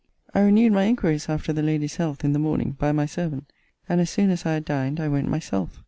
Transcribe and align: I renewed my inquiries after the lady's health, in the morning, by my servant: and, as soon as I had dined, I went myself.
I 0.33 0.39
renewed 0.39 0.71
my 0.73 0.85
inquiries 0.85 1.29
after 1.29 1.53
the 1.53 1.61
lady's 1.61 1.97
health, 1.97 2.25
in 2.25 2.33
the 2.33 2.39
morning, 2.39 2.75
by 2.79 2.91
my 2.91 3.05
servant: 3.05 3.53
and, 3.87 4.01
as 4.01 4.09
soon 4.09 4.31
as 4.31 4.47
I 4.47 4.53
had 4.55 4.65
dined, 4.65 4.99
I 4.99 5.07
went 5.07 5.27
myself. 5.27 5.79